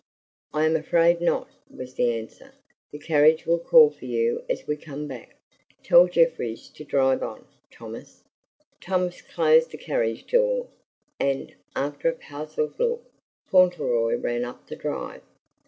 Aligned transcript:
"I 0.51 0.65
am 0.65 0.75
afraid 0.75 1.21
not," 1.21 1.47
was 1.69 1.93
the 1.93 2.11
answer. 2.17 2.53
"The 2.91 2.97
carriage 2.97 3.45
will 3.45 3.59
call 3.59 3.91
for 3.91 4.05
you 4.05 4.43
as 4.49 4.65
we 4.65 4.75
come 4.75 5.05
back. 5.05 5.35
Tell 5.83 6.07
Jeffries 6.07 6.69
to 6.69 6.83
drive 6.83 7.21
on, 7.21 7.45
Thomas." 7.69 8.23
Thomas 8.79 9.21
closed 9.21 9.69
the 9.69 9.77
carriage 9.77 10.25
door; 10.25 10.69
and, 11.19 11.53
after 11.75 12.09
a 12.09 12.13
puzzled 12.13 12.79
look, 12.79 13.05
Fauntleroy 13.51 14.15
ran 14.17 14.43
up 14.43 14.65
the 14.65 14.75
drive. 14.75 15.21